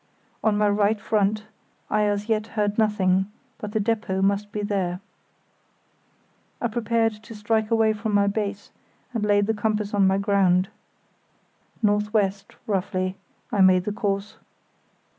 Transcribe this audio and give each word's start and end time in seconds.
On 0.43 0.57
my 0.57 0.67
right 0.67 0.99
front 0.99 1.43
I 1.87 2.05
as 2.05 2.27
yet 2.27 2.47
heard 2.57 2.79
nothing, 2.79 3.27
but 3.59 3.71
the 3.71 3.79
depôt 3.79 4.23
must 4.23 4.51
be 4.51 4.63
there. 4.63 4.99
I 6.59 6.69
prepared 6.69 7.11
to 7.21 7.35
strike 7.35 7.69
away 7.69 7.93
from 7.93 8.15
my 8.15 8.25
base, 8.25 8.71
and 9.13 9.23
laid 9.23 9.45
the 9.45 9.53
compass 9.53 9.93
on 9.93 10.07
the 10.07 10.17
ground—NW. 10.17 12.45
roughly 12.65 13.15
I 13.51 13.61
made 13.61 13.83
the 13.83 13.91
course. 13.93 14.37